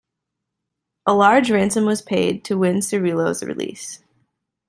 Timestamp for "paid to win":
2.01-2.77